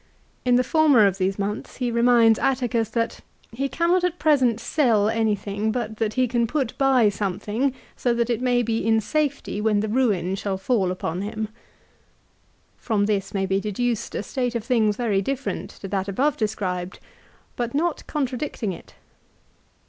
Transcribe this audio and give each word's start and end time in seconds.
In 0.45 0.55
aetat. 0.55 0.63
60. 0.63 0.63
{.^Q 0.63 0.65
f 0.65 0.73
ormer 0.81 0.99
O 1.05 1.07
f 1.09 1.17
these 1.19 1.37
months 1.37 1.75
he 1.75 1.91
reminds 1.91 2.39
Atticus 2.39 2.89
that 2.89 3.19
"he 3.51 3.69
cannot 3.69 4.03
at 4.03 4.17
present 4.17 4.59
sell 4.59 5.07
anything 5.09 5.71
but 5.71 5.97
that 5.97 6.15
he 6.15 6.27
can 6.27 6.47
put 6.47 6.75
by 6.79 7.07
something 7.09 7.71
so 7.95 8.11
that 8.15 8.31
it 8.31 8.41
may 8.41 8.63
be 8.63 8.83
in 8.83 8.99
safety 8.99 9.61
when 9.61 9.79
the 9.81 9.87
ruin 9.87 10.33
shall 10.33 10.57
fall 10.57 10.89
upon 10.89 11.21
him." 11.21 11.41
1 11.41 11.49
From 12.77 13.05
this 13.05 13.35
may 13.35 13.45
be 13.45 13.59
deduced 13.59 14.15
a 14.15 14.23
state 14.23 14.55
of 14.55 14.63
things 14.63 14.95
very 14.97 15.21
different 15.21 15.69
to 15.69 15.87
that 15.89 16.07
above 16.07 16.35
described; 16.35 16.99
but 17.55 17.75
not 17.75 18.07
contradicting 18.07 18.73
it. 18.73 18.95